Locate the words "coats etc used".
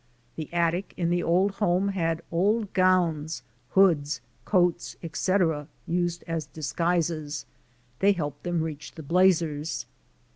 4.45-6.23